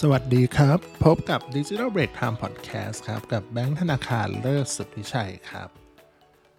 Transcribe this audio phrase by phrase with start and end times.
[0.00, 5.68] สวัสดีครับ พบกับ Digital Break Time Podcast ครับ กับแบงค์ธนาคารเลิศสุดวิชัยครับ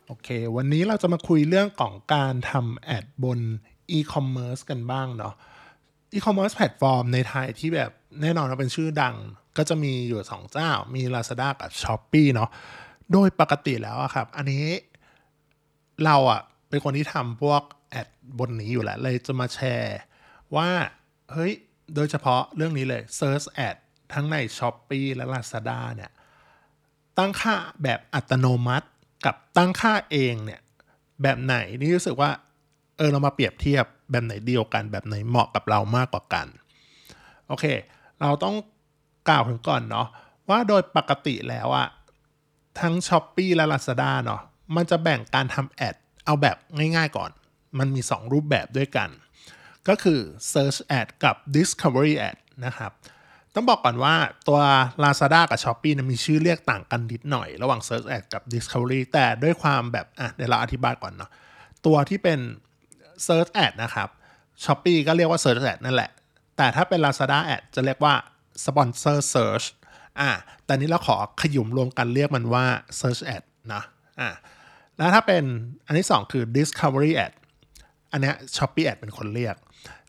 [0.07, 3.39] โอเค วันนี้เราจะมาคุยเรื่องของการทำแอดบน
[3.97, 5.33] e-commerce กันบ้างเนาะ
[6.13, 7.91] e-commerce แพลตฟอร์มในไทยที่แบบ
[8.21, 9.15] แน่นอนว่าเป็นชื่อดัง
[9.57, 12.49] ก็จะมีอยู่ 2 เจ้า มี Lazada กับ Shopee เนาะ
[13.11, 14.65] โดยปกติแล้วอะครับ อันนี้
[16.05, 18.07] เราอะเป็นคนที่ทำพวกแอด
[18.39, 19.97] บนนี้อยู่แล้ว เลยจะมาแชร์
[20.55, 20.69] ว่า
[21.33, 21.53] เฮ้ย
[21.95, 23.75] โดยเฉพาะเรื่องนี้เลย Search Ad
[24.13, 26.11] ทั้งใน Shopee และ Lazada เนี่ย
[27.17, 28.87] ตั้งค่าแบบอัตโนมัติ
[29.25, 30.61] กับตั้งค่าเองเนี่ย
[31.21, 32.31] แบบไหนนี่รู้สึกว่า
[32.97, 36.47] เออเรามาเปรียบเทียบแบบไหนเดียวกัน แบบไหนเหมาะกับเรามากกว่ากัน
[37.47, 37.65] โอเค
[38.21, 38.55] เราต้อง
[39.29, 40.07] กล่าวถึงก่อนเนาะ
[40.49, 41.87] ว่าโดยปกติแล้วอะ
[42.79, 44.41] ทั้ง s h อ p e e และ Lazada เนาะ
[44.75, 47.31] มันจะแบ่งการทำแอดเอาแบบง่ายๆก่อน
[47.79, 49.09] มันมี 2 รูปแบบด้วยกัน
[49.87, 50.19] ก็คือ
[50.53, 52.91] Search Ad กับ Discovery Ad นะครับ
[53.55, 54.15] ต้องบอกก่อนว่า
[54.47, 54.59] ตัว
[55.03, 61.29] Lazada กับ Shopee นะมีชื่อเรียกต่างกันนิดหน่อย ระหว่าง Search Ad กับ Discovery แต่ด้วยความแบบอะเดี๋ยวเราอธิบายก่อนเนาะ
[61.85, 62.39] ตัวที่เป็น
[63.27, 64.09] Search Ad นะครับ
[64.63, 66.11] Shopee ก็เรียกว่า Search Ad นั่นแหละ
[66.57, 68.13] แต่ถ้าเป็น Lazada Ad จะเรียกว่า
[68.65, 69.65] Sponsor Search
[70.19, 70.29] อะ
[70.65, 72.65] แต่นี้เราขอขยุมรวมกันเรียกมันว่า
[72.99, 73.83] Search Ad นะ
[74.21, 74.29] อะ
[74.97, 75.43] แล้วถ้าเป็น
[75.85, 77.33] อันที่ 2 คือ Discovery Ad
[78.13, 79.55] อันเนี้ย Shopee Ad เป็นคนเรียก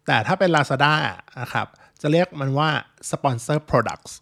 [0.07, 0.95] แต่ถ้าเป็น Lazada
[1.41, 1.67] นะครับ
[2.01, 2.71] จะเรียกมันว่า
[3.11, 4.13] Sponsor Products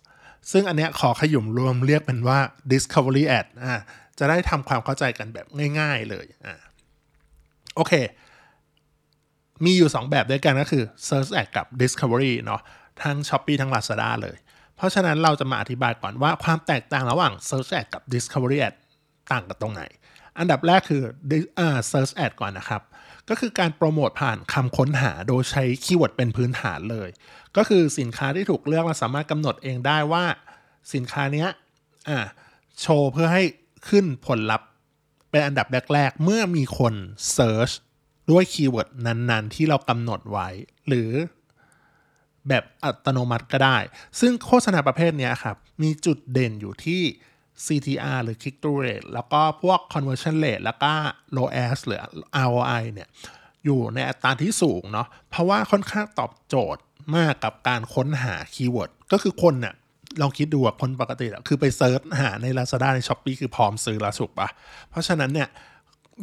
[0.50, 2.38] ซึ่งอันเนี้ยขอขยุมรวมเรียกเป็นว่า
[2.72, 3.74] Discovery Ad อ่า
[4.18, 5.46] จะได้ทำความเข้าใจกันแบบ
[5.80, 6.54] ง่าย ๆเลยอ่า
[7.76, 7.92] โอเค
[9.64, 12.60] มีอยู่ 2 แบบด้วยกันก็คือ Search Ad กับ Discovery เนาะ
[13.02, 14.36] ทั้ง Shopee ทั้ง Lazada เลย
[14.76, 18.74] เพราะฉะนั้นเราจะมาอธิบายก่อนว่าความแตกต่างระหว่าง Search Ad กับ Discovery Ad
[19.32, 19.82] ต่างกันตรงไหน
[20.38, 21.02] อันดับแรกคือ
[21.58, 21.60] อ
[21.90, 22.82] Search Ad ก่อนนะครับ
[23.28, 27.08] ก็คือการโปรโมทผ่านคำค้นหาโดยใช้ keyword เป็นพื้นฐานเลย
[27.56, 30.24] ก็คือสินค้าที่ถูกเลือกเราสามารถกำหนดเองได้ว่า
[30.94, 31.46] สินค้านี้
[32.08, 32.18] อ่า
[32.80, 33.42] โชว์เพื่อให้
[33.88, 34.68] ขึ้นผลลัพธ์
[35.30, 36.94] เป็นอันดับแรกๆ เมื่อมีคน
[37.36, 37.74] Search
[38.30, 40.48] ด้วย keyword นั้นๆ ที่เรากำหนดไว้
[40.88, 41.10] หรือ
[42.48, 43.76] แบบอัตโนมัติก็ได้
[44.20, 47.02] ซึ่งโฆษณาประเภทนี้ครับ มีจุดเด่นอยู่ที่
[47.66, 50.92] CTR หรือ Click through rate แล้วก็พวก conversion rate แล้วก็
[51.36, 52.00] ROAS หรือ
[52.46, 53.08] ROI เนี่ย
[53.64, 56.82] อยู่ในอัตราที่สูงเนาะเพราะว่าค่อนข้างตอบโจทย์
[57.16, 59.74] มากกับการค้นหา keyword ก็คือคนเนี่ย
[60.20, 64.48] ลองคิดดูอะคนปกติอะคือไป search หาใน Lazada ใน Shopee คือพร้อมซื้อแล้วถูกปะ
[64.90, 65.48] เพราะฉะนั้นเนี่ย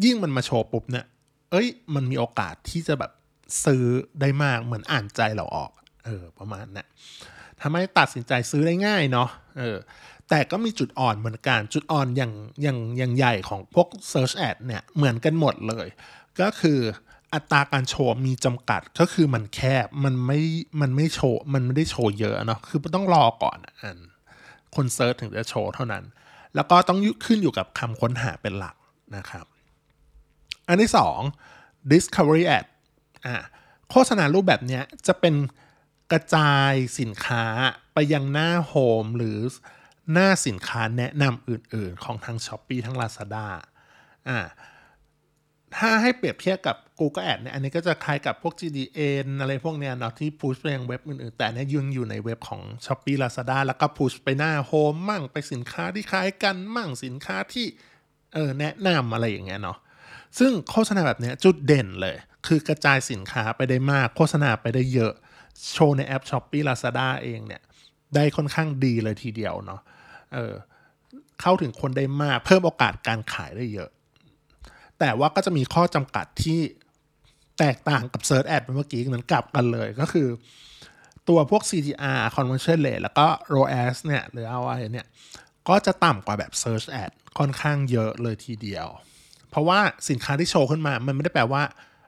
[0.03, 1.05] ยิ่งมันมาโชว์ปุ๊บเนี่ย
[1.51, 3.11] เอ้ย มันมีโอกาสที่จะแบบ
[3.65, 3.83] ซื้อ
[4.21, 5.71] ได้มากเหมือนอ่านใจเราออก
[6.05, 6.87] เออ ประมาณนั้น
[7.61, 9.77] ทำให้ตัดสินใจซื้อได้ง่ายเนาะ เออ
[10.29, 15.87] แต่ก็มีจุดอ่อนเหมือนกัน จุดอ่อนอย่างอย่างอย่างใหญ่ของพวก Search Ad เนี่ยเหมือนกันหมดเลย
[16.41, 16.79] ก็คือ
[17.33, 20.39] อัตราการโชว์มีจำกัดก็คือมันแคบมันไม่
[20.81, 23.99] มันไม่โชว์มันไม่ได้โชว์เยอะเนาะคือต้องรอก่อนอัน
[24.75, 26.03] คนเซิร์ชถึงจะโชว์เท่านั้น
[26.55, 28.75] แล้วก็ต้องขึ้นอยู่กับคำค้นหาเป็นหลัก
[29.15, 29.45] นะครับ
[30.67, 30.91] อันที่
[31.39, 32.65] 2 discovery ad
[33.25, 33.35] อ่า
[33.89, 35.35] โฆษณารูปแบบนี้จะเป็น
[36.11, 37.43] กระจายสินค้า
[37.93, 38.73] ไปยังหน้าโฮ
[39.03, 39.37] มหรือ
[40.13, 43.47] หน้าสินค้าแนะนำอื่นๆ ของทั้ง s h อ p e e ทั้ง Lazada
[44.29, 44.39] อ่า
[45.77, 57.65] ถ้าให้เปรียบเทียบกับ Google Ad เนี่ยอันนี้ก็จะคล้ายกับพวก GDN อะไรพวกเนี้ยเนาะที่พุชไปยังเว็บอื่นๆ แต่เนี้ยยังอยู่ในเว็บของ s h อ p e e Lazada แล้วก็พุชไปหน้าโฮมมั่งไปสินค้าที่คล้ายกันมั่งสินค้าที่
[58.33, 59.77] เออแนะนำอะไรอย่างเงี้ยเนาะ
[60.39, 62.15] ซึ่งโฆษณาแบบนี้จุดเด่นเลย
[62.47, 65.13] คือกระจายสินค้าไปได้มาก โฆษณาไปได้เยอะ
[65.73, 67.61] โชว์ในแอป s h อ p e e Lazada เองเนี่ย
[68.15, 69.81] ได้ค่อนข้างดีเลยทีเดียวเนาะ
[70.33, 70.53] เออ
[71.41, 73.89] เข้าถึงคนได้มาก เพิ่มโอกาสการขายได้เยอะ
[74.99, 76.59] แต่ว่าก็จะมีข้อจำกัดที่
[77.59, 80.27] แตกต่างกับ Search Ad เมื่อกี้เหมือนกลับกันเลยก็คือ
[81.29, 85.05] ตัวพวก CTR conversion rate แล้วก็ ROAS เนี่ยหรือ ROI เนี่ย
[85.69, 88.87] ก็จะต่ำกว่าแบบ Search Ad ค่อนข้างเยอะเลยทีเดียว
[89.49, 89.79] เพราะว่า
[90.09, 91.63] สินค้าที่โชว์ขึ้นมา มันไม่ได้แปลว่า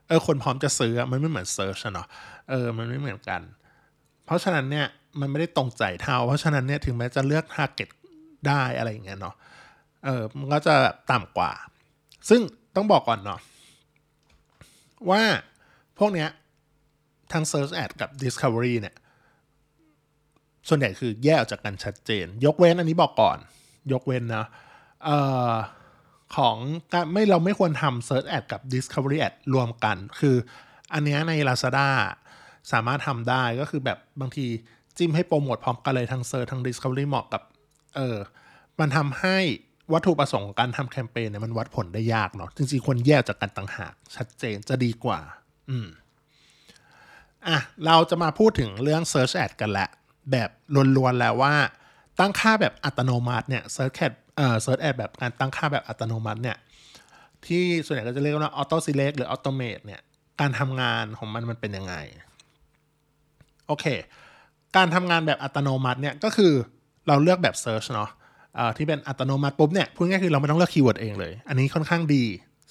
[0.06, 2.08] เออคนพร้อมจะซื้อมันไม่เหมือน search เนาะ
[2.50, 3.40] เออมันไม่เหมือนกัน
[4.26, 4.86] เพราะฉะนั้นเนี่ย
[5.20, 7.88] มันไม่ได้ตรงใจเท่า เพราะฉะนั้นเนี่ยถึงแม้จะเลือก target
[8.48, 9.34] ได้อะไรอย่างเงี้ยเนาะ
[10.04, 10.76] เออมันก็จะ
[11.10, 11.52] ต่ำกว่า
[12.28, 12.40] ซึ่ง
[12.76, 13.40] ต้องบอกก่อนเนาะ
[15.10, 15.22] ว่า
[15.98, 16.28] พวกเนี้ย
[17.32, 18.96] ทั้ง Search Ad กับ Discovery เนี่ย
[20.68, 23.38] ส่วนใหญ่คือแยกออกจากกันชัดเจน ยกเว้นอันนี้บอกก่อน
[23.92, 24.46] ยกเว้นนะ
[25.04, 25.18] เอ่
[25.50, 25.52] อ
[26.36, 26.56] ของ
[27.12, 30.36] ไม่เราไม่ควรทำ Search Ad กับ Discovery Ad รวมกัน คือ
[30.92, 31.88] อันเนี้ยใน Lazada
[32.72, 34.46] สามารถทำได้ก็คือแบบบางที
[34.96, 37.42] จิ้มให้โปรโมทพร้อมกันเลยทั้ง Search ทั้ง Discovery เหมาะกับ
[37.96, 38.18] เออ
[38.80, 39.38] มันทำให้
[39.92, 45.20] วัตถุประสงค์ของการทำแคมเปญเนี่ยมันวัดผลได้ยากเนาะจริงๆควรแยกจากกันต่างหาก ชัดเจนจะดีกว่า
[45.70, 45.88] อืม
[47.46, 49.88] อะเราจะมาพูดถึงเรื่อง Search Ad กันแหละ
[50.30, 50.50] แบบ
[50.96, 51.54] ล้วนๆแล้วว่า
[52.18, 56.56] ตั้งค่าแบบอัตโนมัติเนี่ย Search Ad เอ่อ Search Ad แบบการตั้งค่าแบบอัตโนมัติเนี่ย
[57.46, 60.00] ที่ส่วนใหญ่ก็จะเรียกว่า auto select หรือ automate เนี่ย
[60.40, 61.94] การทำงานของมันมันเป็นยังไง
[63.66, 63.84] โอเค
[64.76, 66.54] การทำงานแบบอัตโนมัติเนี่ยก็คือ
[67.08, 68.10] เราเลือกแบบ search เนาะ
[68.76, 72.24] ที่เป็นอัตโนมัติปุ๊บเนี่ยพูดง่ายคือเราไม่ต้องเลือก keyword เองเลย อันนี้ค่อนข้างดี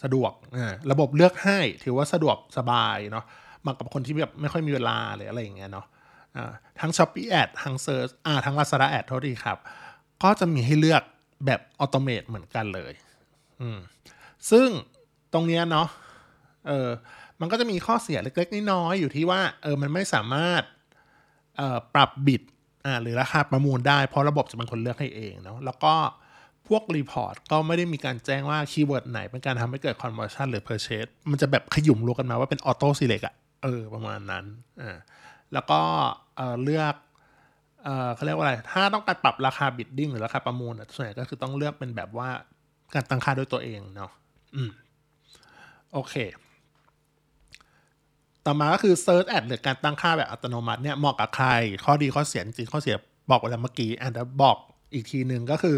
[0.03, 0.31] สะดวก
[0.91, 3.25] ระบบเลือกให้ถือว่าสะดวกสบายเนาะ
[3.61, 5.85] เหมาะกับคนที่แบบไม่ค่อยมีเวลาหรืออะไรอย่างเงี้ยเนาะ
[6.79, 9.57] ทั้ง Shopee Ad ทั้ง search อ่าทั้ง Lazada Ad โทษทีครับ
[10.23, 11.03] ก็จะมีให้เลือก
[11.45, 12.93] แบบ automate เหมือนกันเลย
[13.61, 13.79] อืม
[14.51, 14.67] ซึ่ง
[15.33, 15.87] ตรงเนี้ยเนาะ
[16.67, 16.89] เออ
[17.39, 20.63] มันก็จะมีข้อเสียเล็กๆน้อยๆอยู่ที่ว่าเออมันไม่สามารถ
[21.95, 22.41] ปรับ bid
[22.85, 25.93] อ่าหรือราคาประมูลได้เพราะระบบจะเป็นคนเลือกให้เองเนาะแล้วก็
[26.67, 34.45] พวก report ก็ไม่ได้มีการแจ้งว่า keyword ไหนเป็นการทำให้เกิด conversion หรือ purchase มันจะแบบขยุ้มรวมกันมาว่าเป็น auto select อะเออประมาณนั้น
[34.81, 34.97] อ่า
[35.53, 35.79] แล้วก็
[36.37, 36.95] เออเลือก
[37.83, 42.29] เออเขาเรียกว่าอะไร ถ้าต้องการปรับราคา bidding หรือราคาประมูลส่วนใหญ่ก็คือต้องเลือกเป็นแบบว่า
[42.93, 44.11] การตั้งค่าด้วยตัวเองเนาะ
[44.55, 44.71] อืม
[45.93, 46.15] โอเค
[48.45, 51.47] ต่อมาก็คือ Search Ad หรือการตั้งค่าแบบอัตโนมัติเนี่ยเหมาะกับใคร
[51.85, 52.95] ข้อดีข้อเสียจริงข้อเสีย
[53.29, 54.57] บอกไปแล้วเมื่อกี้อันจะบอก
[54.93, 55.77] อีกทีหนึ่งก็คือ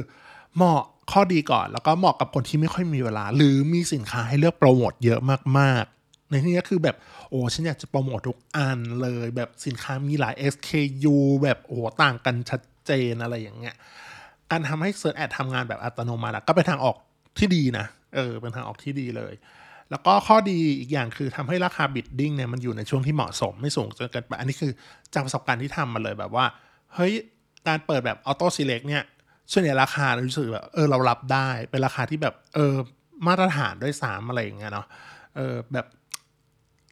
[0.55, 0.81] เหมาะ
[1.11, 5.19] ข้อดีก่อน แล้วก็เหมาะกับคนที่ไม่ค่อยมีเวลา หรือมีสินค้าให้เลือกโปรโมทเยอะ
[5.59, 6.95] มากๆ ในที่นี้คือแบบ
[7.29, 13.75] โอ้ฉันอยากจะโปรโมททุกอันเลย แบบสินค้ามีหลาย SKU แบบโอ้ต่างกันชัดเจนอะไรอย่างเงี้ย
[14.51, 16.95] การทำให้ Search Ad ทำงานแบบอัตโนมัติก็เป็นทางออก
[17.39, 19.33] ที่ดีนะเออเป็นทางออกที่ดีเลย
[19.91, 24.71] แล้วก็ข้อดีอีกอย่างคือทำให้ราคาบิดดิ้งเนี่ยมันอยู่ในช่วงที่เหมาะสมไม่สูงจนเกินไป อันนี้คือ
[25.13, 26.45] จากประสบการณ์ที่ทำมาเลยแบบว่า
[26.95, 27.13] เฮ้ย
[27.67, 29.03] การเปิดแบบ auto select เนี่ย
[29.51, 32.75] ส่วนใหญ่ราคารู้สึกแบบเออเรารับได้เป็นราคาที่แบบเออ
[33.27, 34.87] มาตรฐานด้วยสามอะไรอย่างเงี้ยเนาะ
[35.35, 35.85] เออแบบ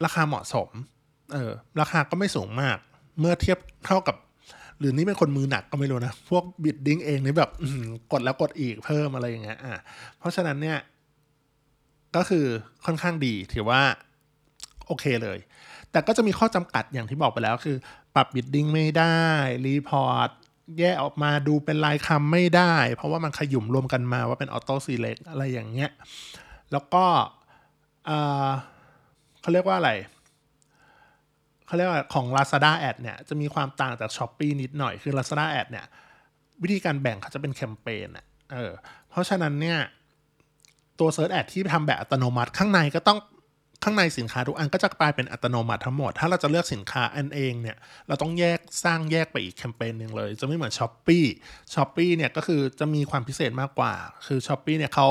[0.06, 0.70] ราคาเหมาะสม
[1.34, 1.52] เออ
[1.82, 2.78] ราคาก็ไม่สูงมาก
[3.20, 4.16] เมื่อเทียบเท่ากับ
[4.80, 7.52] หรือนี่เป็นคนมือหนักก็ไม่รู้นะ พวก bidding เองนี่แบบ
[8.12, 9.82] กดแล้วกดอีกเพิ่มอะไรอย่างเงี้ยอะ
[10.20, 10.78] เพราะฉะนั้นเนี่ย
[12.16, 12.46] ก็คือ
[12.86, 13.82] ค่อนข้างดีถือว่า
[14.88, 15.40] โอเคเลย
[15.92, 17.78] แต่ก็จะมีข้อจำกัดอย่างที่บอกไปแล้วคือ
[18.16, 19.20] ปรับ bidding ไม่ได้
[19.66, 20.30] report
[20.80, 25.92] แยกออกมาดูเป็นรายคำไม่ได้ เพราะว่ามันขยุ้มรวมกันมาว่าเป็น auto select อะไรอย่างเงี้ย
[26.72, 27.06] แล้วก็
[29.42, 29.92] เขาเรียกว่าอะไร
[31.66, 35.86] เขาเรียกว่าของ Lazada Ad เนี่ยจะมีความต่างจาก Shopee นิดหน่อยคือ Lazada Ad เนี่ย
[36.62, 38.72] วิธีการแบ่งเขาจะเป็นแคมเปญอะเออ
[39.10, 39.80] เพราะฉะนั้นเนี่ย
[41.02, 43.20] ตัว Search Ad ที่ทำแบบอัตโนมัติ ข้างในก็ต้อง
[43.84, 47.78] ข้างในสินค้าทุกอันก็จะกลายเป็นอัตโนมัติทั้งหมด ถ้าเราจะเลือกสินค้าอันเองเนี่ย
[48.08, 51.24] เราต้องแยกสร้างแยกไปอีกแคมเปญหนึ่งเลย จะไม่เหมือน s h อ p e e
[51.74, 53.94] s h อ p e e เนี่ยก็คือจะมีความพิเศษมากกว่า
[54.28, 55.08] คือ s h อ p e e เนี่ยเขา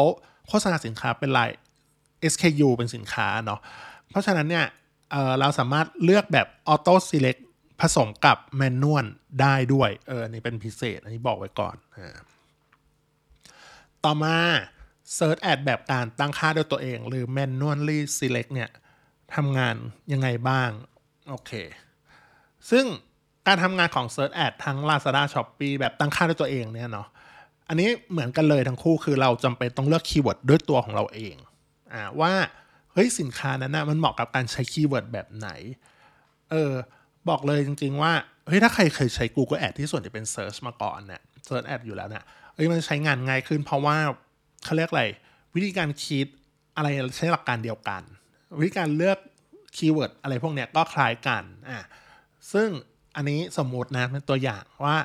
[0.49, 1.51] โฆษณาสินค้าเป็นลาย
[2.33, 3.61] SKU เป็นสินค้าเนาะ
[4.11, 4.67] เพราะฉะนั้นเนี่ย
[5.11, 7.41] เเราสามารถเลือกแบบ Auto Select
[7.81, 9.05] ผสมกับแมนนวล
[9.41, 11.99] ได้ด้วย เออนี่เป็นพิเศษ อันนี้บอกไว้ก่อนอ
[14.05, 14.37] ต่อมา
[15.19, 18.71] Search Ad แบบการตั้งค่าด้วยตัวเอง หรือ Manually Select เนี่ย
[19.35, 19.77] ทำงาน
[20.13, 20.71] ยังไงบ้าง
[21.29, 21.53] โอเค
[22.71, 22.85] ซึ่ง
[23.47, 27.09] การทำงานของ Search Ad ทั้ง Lazada Shopee แบบตั้งค่าด้วยตัวเองเนี่ยเนาะ
[27.69, 31.37] อันนี้เหมือนกันเลยทั้งคู่คือเราจำเป็นต้องเลือก keyword ด้วยตัวของเราเอง
[31.93, 32.33] อ่าว่า
[32.93, 35.49] เฮ้ยสินค้านั้นนะมันเหมาะกับการใช้ keyword แบบไหน
[36.51, 36.73] เออ
[37.29, 38.13] บอกเลยจริง ๆ ว่า
[38.47, 42.25] เฮ้ยถ้าใครเคยใช้ Google Ad ที่ส่วนจะเป็น Search มาก่อนเนี่ย Search Ad อยู่แล้วเนี่ย
[42.55, 43.97] เฮ้ยมันใช้งานง่ายขึ้นเพราะว่า
[44.65, 45.05] เขาเรียกอะไร
[45.55, 46.27] วิธีการคิด
[46.77, 48.03] อะไรใช้หลักการเดียวกัน
[48.59, 49.19] วิธีการเลือก
[49.77, 51.81] คีย์เวิร์ดอะไรพวกเนี้ยก็คล้ายกันอะ
[52.53, 52.69] ซึ่ง
[53.17, 54.97] อันนี้สมมตินะเป็นตัวอย่างว่า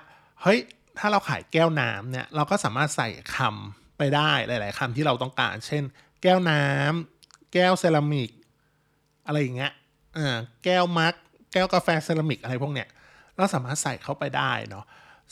[0.41, 0.59] เฮ้ย
[0.97, 5.83] ถ้าเราขายแก้วน้ำเนี่ยเราก็สามารถใส่คำไปได้หลาย ๆคำที่เราต้องการ เช่น
[6.21, 8.29] แก้วน้ำแก้วเซรามิก
[9.25, 9.71] อะไรอย่างเงี้ย
[10.17, 11.13] อ่าแก้วมัก
[11.53, 12.87] แก้วกาแฟเซรามิกอะไรพวกเนี้ย
[13.37, 14.85] เราสามารถใส่เข้าไปได้เนาะ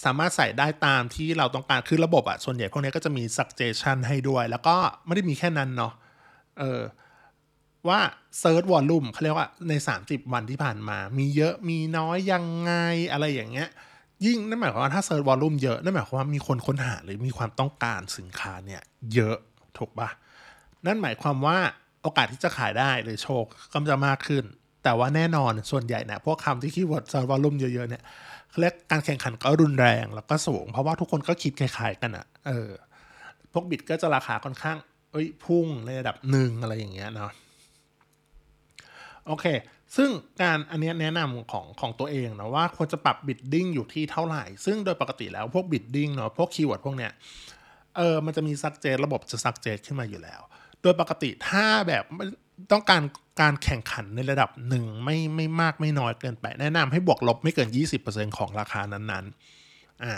[0.04, 5.94] สามารถใส่ได้ตามที่เราต้องการ คือระบบอะส่วนใหญ่พวกนี้ก็จะมี suggestion ให้ด้วย แล้วก็ไม่ได้มีแค่นั้นเนาะ
[6.60, 6.82] เออ
[7.88, 8.00] ว่า
[8.42, 9.74] search volume เขาเรียกว่าใน
[10.04, 12.74] 30 วันที่ผ่านมา มีเยอะมีน้อยยังไง
[13.12, 13.70] อะไรอย่างเงี้ย
[14.26, 18.82] ยิ่งนั่นหมายความว่าถ้า search volume เยอะ นั่นหมายความว่ามีคนค้นหาหรือมีความต้องการสินค้าเนี่ย
[19.14, 19.38] เยอะ
[19.78, 20.10] ถูกปะ
[20.86, 21.58] นั่นหมายความว่า
[22.02, 24.44] โอกาสที่จะขายได้หรือโชคก็จะมากขึ้น
[24.84, 28.04] แต่ว่าแน่นอนส่วนใหญ่นะพวกคำที่ keyword search volume เยอะๆเนี่ย
[28.60, 32.70] เรียกการแข่งขันก็รุนแรงแล้วก็สูง เพราะว่าทุกคนก็คิดคล้ายๆกันอะ่ะเออ
[33.54, 34.78] พวก bid ก็จะราคาค่อนข้าง
[35.12, 37.32] เอ้ยพุ่งในระดับหนึ่งอะไรอย่างเงี้ยเนาะ
[39.28, 39.46] โอเค
[39.96, 40.10] ซึ่ง
[40.42, 47.12] การอันนี้แนะนำของของตัวเองนะว่าควรจะปรับ bidding อยู่ที่เท่าไหร่ ซึ่งโดยปกติแล้วพวก bidding เนาะพวก keyword พวกเนี้ย
[47.98, 50.42] เออมันจะมี suggest ระบบจะ suggest ขึ้นมาอยู่แล้ว
[50.82, 52.04] โดยปกติถ้าแบบ
[52.72, 53.04] ต้องการ
[53.42, 57.70] การแข่งขันในระดับหนึ่งไม่ไม่มากไม่น้อยเกินไป แนะนำให้บวกลบไม่เกิน
[58.04, 60.14] 20%ของราคานั้นๆอ่า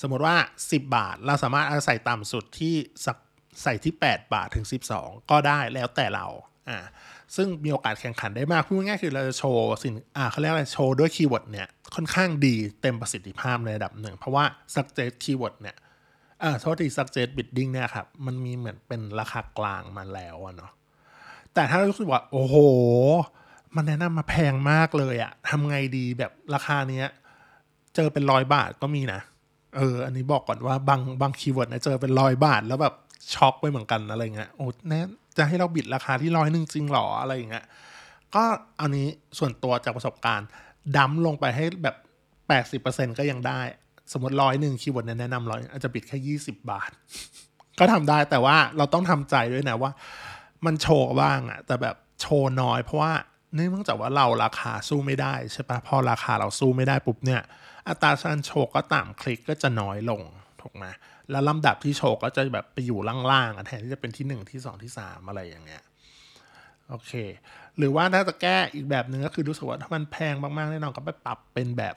[0.00, 2.74] สมมติว่า 10 บาทเราสามารถเอาใส่ต่ำสุดที่
[3.06, 3.16] สัก
[3.62, 4.66] ใส่ที่ 8 บาทถึง
[4.98, 6.26] 12 ก็ได้แล้วแต่เรา
[6.68, 6.78] อ่า
[7.36, 15.76] ซึ่งมีโอกาสแข่งขันได้มากพูดง่ายคือเราจะโชว์สินอ่าเขาเรียกอะไรโชว์ด้วย keyword เนี่ยค่อนข้างดีเต็มประสิทธิภาพในระดับหนึ่ง เพราะว่า suggest keyword เนี่ย
[16.40, 20.72] เออโทษที suggest bidding เนี่ยครับมันมีเหมือนเป็นราคากลางมาแล้วอะเนาะ
[21.54, 22.56] แต่ถ้ารู้สึกว่า โอ้โห
[23.76, 27.06] มันแนะนำมาแพงมากเลยอะทำไงดีแบบราคาเนี้ย
[27.94, 29.20] เจอเป็นร้อยบาทก็มีนะ
[29.76, 32.94] เออ อันนี้บอกก่อนว่าบางบาง keyword เนี่ยเจอเป็นร้อยบาทแล้วแบบ
[33.34, 35.00] ช็อกไปเหมือนกันอะไรเงี้ย โอ้แน่
[35.36, 37.66] จะให้เรา bid ราคาที่ร้อยหนึ่งจริงหรออะไรอย่างเงี้ย
[38.34, 38.44] ก็
[38.80, 39.06] อันนี้
[39.38, 40.48] ส่วนตัวจากประสบการณ์
[40.96, 41.96] ดัมพ์ลงไปให้แบบ
[42.48, 43.60] แปดสิบเปอร์เซ็นต์ก็ยังได้
[44.12, 46.90] สมมติร้อยหนึ่ง keyword แนะนำร้อยอาจจะ bid แค่ยี่สิบบาท
[47.78, 49.90] ก็ทำได้แต่ว่าเราต้องทำใจด้วยนะว่า
[50.66, 53.12] มันโชว์บ้างอะแต่แบบโชว์น้อยเพราะว่า
[53.54, 57.42] เนื่องจากว่าเราราคาสู้ไม่ได้ใช่ปะพอราคาเราสู้ไม่ได้ปุ๊บเนี่ย
[57.88, 60.22] อัตราการโชว์ก็ต่ำคลิกก็จะน้อยลง
[60.60, 60.84] ถูกไหม
[61.30, 63.00] แล้วลำดับที่โชว์ก็จะแบบไปอยู่
[63.30, 65.82] ล่างๆแทนที่จะเป็นที่ 1 ที่ 2 ที่ 3 อะไรอย่างเงี้ย
[66.88, 67.12] โอเค
[67.78, 71.94] หรือว่าถ้าจะแก้อีกแบบหนึ่งก็คือรู้สึกว่าถ้ามันแพงมากๆแน่นอนก็ไปปรับเป็นแบบ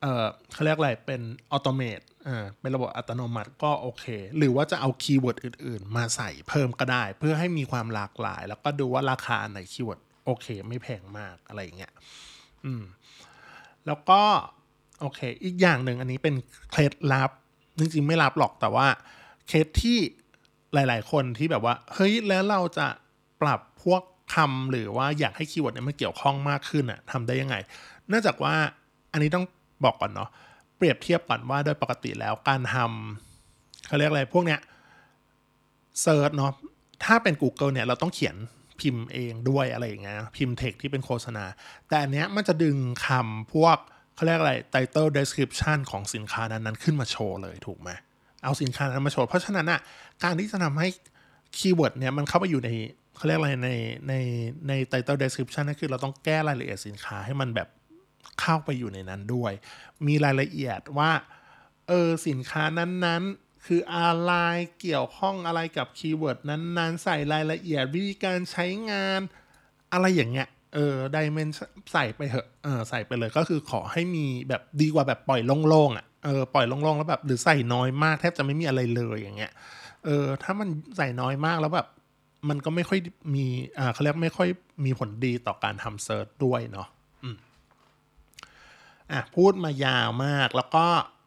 [0.00, 1.20] เออเขาเรียกอะไรเป็น
[1.52, 4.04] อัตโนมัติ อ่าเป็นระบบอัตโนมัติก็โอเค
[4.38, 11.92] หรือว่าจะเอา keyword อื่น ๆ มาใส่เพิ่มก็ได้ เพื่อให้มีความหลากหลาย แล้วก็ดูว่าราคาไหน keyword โอเค ไม่แพงมากอะไรอย่างเงี้ย
[12.64, 12.82] อืม
[13.86, 14.20] แล้วก็
[15.00, 16.34] โอเค อีกอย่างหนึ่งอันนี้เป็น
[16.70, 17.30] เคล็ดลับ
[17.78, 18.86] จริงๆ ไม่ลับหรอกแต่ว่า
[19.48, 19.98] เคสที่
[20.74, 22.86] หลาย ๆ คนที่แบบว่า เฮ้ย แล้วเราจะ
[23.42, 24.02] ปรับพวก
[24.34, 27.56] คำหรือว่าอยากให้ keyword เนี่ยมันเกี่ยวข้องมากขึ้นอะทำได้ยังไง
[28.08, 28.54] เนื่องจากว่า
[29.12, 29.44] อันนี้ต้อง
[29.84, 30.30] บอกก่อนเนาะ
[30.82, 34.60] เปรียบเทียบก่อนว่าโดยปกติแล้วการทำเขาเรียกอะไรพวกเนี้ย
[36.02, 36.52] search เนาะ
[37.04, 38.36] ถ้าเป็น Google เนี่ยเราต้องเขียน
[38.80, 41.44] พิมพ์เองด้วยอะไรอย่างเงี้ยพิมพ์เทคที่เป็นโฆษณา
[41.88, 43.76] แต่อันเนี้ยมันจะดึงคำพวก
[44.14, 47.90] เขาเรียกอะไร title description ของสินค้านั้นๆขึ้นมาโชว์เลยถูกไหม
[48.42, 49.80] เอาสินค้านั้นมาโชว์ เพราะฉะนั้นอะ
[50.24, 50.88] การที่จะทำให้
[51.56, 52.70] keyword เนี่ยมันเข้าไปอยู่ใน
[53.16, 53.70] เขาเรียกอะไรใน
[54.08, 54.14] ใน
[54.68, 57.68] ใน title description นั่นคือเราต้องแก้รายละเอียดสินค้าให้มันแบบ
[58.40, 59.52] เข้าไปอยู่ในนั้นด้วย
[60.06, 61.10] มีรายละเอียดว่า
[61.88, 64.32] เออสินค้านั้นๆ คืออะไร
[64.80, 69.20] เกี่ยวข้องอะไรกับ keyword นั้นๆ ใส่รายละเอียดวิธีการใช้งาน
[69.92, 71.48] อะไรอย่างเงี้ยเออไดเมน
[71.92, 79.52] ใส่ไปเถอะเออใส่ไปเลยก็คือขอให้มีแบบดีกว่าแบบปล่อยโล่งๆอะเออปล่อยโล่งๆแล้วแบบหรือใส่น้อยมากแทบจะไม่มีอะไรเลยอย่างเงี้ย
[80.04, 81.88] เออถ้ามันใส่น้อยมากแล้วแบบ
[82.48, 82.98] มันก็ไม่ค่อย
[83.34, 83.46] มี
[83.78, 84.48] อ่าเขาเรียกไม่ค่อย
[84.84, 86.88] มีผลดีต่อการทำ search ด้วยเนาะ
[89.10, 90.84] อะพูดมายาวมาก แล้วก็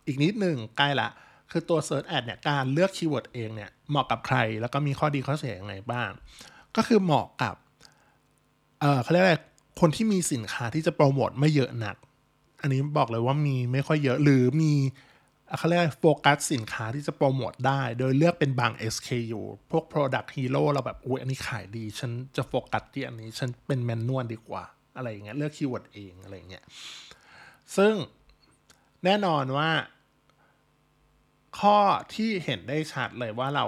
[0.07, 1.09] อีกนิดหนึ่งใกล้ละ
[1.51, 6.09] คือตัว Search Ad เนี่ยการเลือก keyword เองเนี่ยเหมาะกับใคร แล้วก็มีข้อดีข้อเสียยังไงบ้าง
[6.75, 7.55] ก็คือเหมาะกับ
[8.79, 9.35] เออเขาเรียกอะไร
[9.79, 11.95] คนที่มีสินค้าที่จะโปรโมทไม่เยอะนัก
[12.61, 14.73] อันนี้บอกเลยว่ามีไม่ค่อยเยอะหรือมี
[15.57, 19.41] เขาเรียกโฟกัสสินค้าที่จะโปรโมทได้ โดยเลือกเป็นบาง SKU
[19.71, 24.63] พวก Product Hero เราแบบอุ้ยอันนี้ขายดี ฉันจะโฟกัสที่อันนี้ ฉันเป็น manual ดีกว่า
[24.95, 26.63] อะไรอย่างเงี้ยเลือก keyword เองอะไรอย่างเงี้ย
[27.77, 27.93] ซึ่ง
[29.05, 29.69] แน่นอนว่า
[31.59, 31.77] ข้อ
[32.13, 33.65] ที่เห็นได้ชัดเลยว่าเรา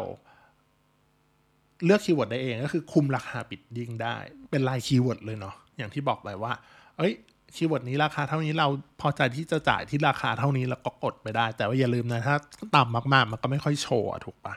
[1.85, 4.17] เลือก keyword ได้เองก็คือคุมราคา bidding ได้
[4.51, 6.53] เป็นราย keyword เลยเนาะอย่างที่บอกไปว่า
[6.97, 7.13] เอ้ย
[7.55, 8.67] keyword นี้ราคาเท่านี้เรา
[9.01, 12.35] พอใจที่จะจ่ายที่ราคาเท่านี้แล้วก็กดไปได้ แต่ว่าอย่าลืมนะ ถ้า
[12.75, 14.53] ต่ำมากๆ มันก็ไม่ค่อยโชว์ถูกปะ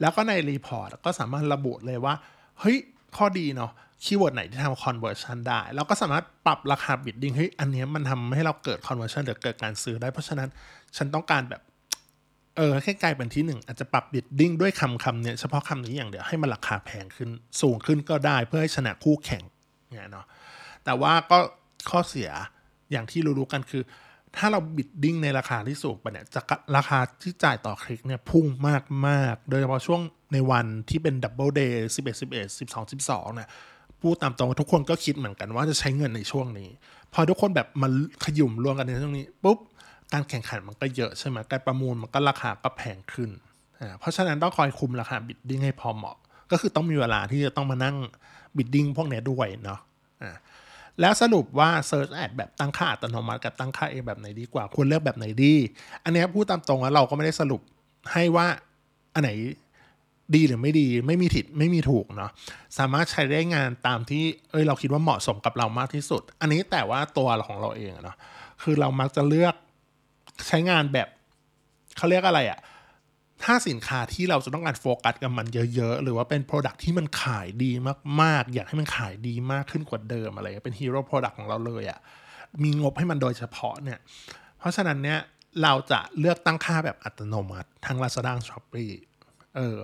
[0.00, 2.14] แล้วก็ใน report ก็สามารถระบุเลยว่า
[2.60, 2.76] เฮ้ย
[3.16, 3.72] ข้อดีเนาะ
[4.04, 10.48] keyword ไหนที่ทำ conversion ได้ เราก็สามารถปรับราคา bidding เฮ้ยอันนี้มันทำให้เราเกิด conversion หรือเกิดการซื้อได้ เพราะฉะนั้น
[10.96, 11.62] ฉันต้องการแบบ
[12.56, 17.28] เออแค่กลายเป็นที่หนึ่งอาจจะปรับ bidding ด้วยคำคำเนี้ยเฉพาะคำนี้อย่างเดียวให้มันราคาแพงขึ้น
[17.60, 19.42] สูงขึ้นก็ได้เพื่อให้ชนะคู่แข่ง
[19.88, 20.26] เนี่ยเนาะ
[20.84, 21.38] แต่ว่าก็
[21.90, 22.30] ข้อเสีย
[22.90, 23.82] อย่างที่รู้ๆกันคือ
[24.36, 26.40] ถ้าเรา bidding ในราคาที่สูงไปเนี่ยจะ
[26.76, 30.00] ราคาที่จ่ายต่อคลิกเนี่ยพุ่งมากมากโดยเฉพาะช่วง
[30.32, 33.48] ในวันที่เป็น double day สิบเอ็ดสิบเอ็ดสิบสองสิบสองเนี่ย
[34.02, 36.68] พูดตามตรงทุกคนก็คิดเหมือนกันว่าจะใช้เงินในช่วงนี้
[37.12, 37.92] พอทุกคนแบบมัน
[38.24, 39.58] ขยุ่มรวมกันในช่วงนี้ปุ๊บ
[40.12, 43.30] การแข่งขันมันก็เยอะใช่ไหมการประมูลมันก็ราคาก็แพงขึ้น
[43.80, 46.16] อ่าเพราะฉะนั้นต้องคอยคุมราคาบิดดิ้งให้พอเหมาะ
[46.50, 47.96] ก็คือต้องมีเวลาที่จะต้องมานั่ง
[48.56, 49.80] บิดดิ้งพวกนี้ด้วยเนาะ
[50.22, 50.36] อ่า
[51.00, 55.54] แล้วสรุปว่า Search Ad แบบตั้งค่าอัตโนมัติกับตั้งค่าเองแบบไหนดีกว่า ควรเลือกแบบไหนดี
[56.04, 57.60] อันนี้พูดตามตรงว่าเราก็ไม่ได้สรุป
[58.12, 58.46] ให้ว่า
[59.14, 59.30] อันไหน
[60.34, 62.30] ดีหรือไม่ดีไม่มีผิดไม่มีถูกเนาะ
[62.78, 68.16] สามารถใช้ได้งานตามที่เอ้ยเราคิดว่าเหมาะสมกับเรามากที่สุด อันนี้แต่ว่าตัวของเราเองเนาะ
[68.62, 69.54] คือเรามักจะเลือก
[70.48, 71.08] ใช้งานแบบ
[71.96, 72.60] เขาเรียกอะไรอะ
[73.42, 77.72] ถ้าสินค้าที่เราจะต้องการโฟกัสกับมันเยอะๆ หรือว่าเป็น Product ที่มันขายดี
[78.22, 81.98] มากๆ อยากให้มันขายดีมากขึ้นกว่าเดิมอะไรเป็น hero product ของเราเลยอะ่ะ
[82.62, 83.98] มีงบให้มันโดยเฉพาะเนี่ย
[84.58, 85.18] เพราะฉะนั้นเนี่ย
[85.62, 88.94] เราจะเลือกตั้งค่าแบบอัตโนมัติทั้ง Lazada Shopee
[89.56, 89.78] เออ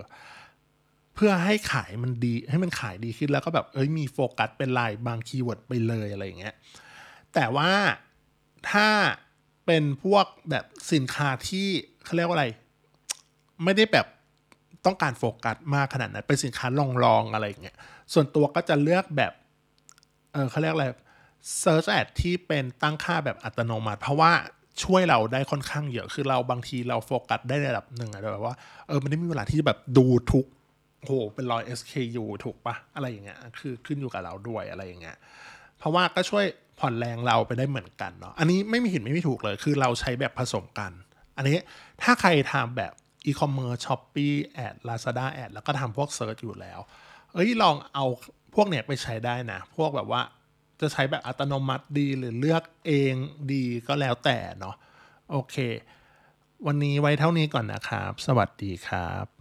[1.14, 6.54] เพื่อให้ขายมันดีให้มันขายดีขึ้นแล้วก็แบบเอ้ยมีโฟกัสเป็นรายบาง keyword ไปเลยอะไรอย่างเงี้ย
[7.34, 7.70] แต่ว่า
[8.70, 8.88] ถ้า
[9.66, 11.68] เป็นพวกแบบสินค้าที่
[12.04, 12.46] เขาเรียกว่าอะไร
[13.64, 14.06] ไม่ได้แบบ
[14.86, 16.66] ต้องการโฟกัสมากขนาดนั้นเป็นสินค้า
[17.04, 17.76] รองๆอะไรอย่างเงี้ย
[18.12, 19.32] ส่วนตัวก็จะเลือกแบบ
[20.32, 20.86] เออเขาเรียกอะไร
[21.62, 24.32] Search Ad ที่เป็นตั้งค่าแบบอัตโนมัติ เพราะว่า
[24.84, 28.54] ช่วยเราได้ค่อนข้างเยอะ คือเราบางทีเราโฟกัสได้ในระดับหนึ่งอะแบบว่า
[28.88, 30.46] เออมันไม่มีเวลาที่จะแบบดูทุก
[31.00, 35.16] โหเป็นร้อย SKU ถูกปะอะไรอย่างเงี้ยคือขึ้นอยู่กับเราด้วยอะไรอย่างเงี้ย
[35.78, 36.44] เพราะว่าก็ช่วย
[36.78, 40.92] ผ่อนแรงเราไปได้เหมือนกันเนาะอันนี้ไม่มีผิดไม่มีถูกเลย คือเราใช้แบบผสมกัน
[41.36, 41.58] อันนี้
[42.02, 42.92] ถ้าใครทำแบบ
[43.26, 46.80] อีคอมเมิร์ซ Shopee Ad Lazada Ad แล้วก็ทำพวก search อยู่แล้ว
[47.32, 48.04] เอ้ยลองเอา
[48.54, 50.22] พวกเนี้ยไปใช้ได้นะ พวกแบบว่า
[50.80, 53.14] จะใช้แบบอัตโนมัติดีหรือเลือกเอง
[53.52, 54.74] ดีก็แล้วแต่เนาะ
[55.30, 55.56] โอเค
[56.66, 59.37] วันนี้ไว้เท่านี้ก่อนนะครับ สวัสดีครับ